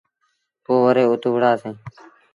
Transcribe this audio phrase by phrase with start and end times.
[0.63, 1.77] پو وري اُت وُهڙآسيٚݩ۔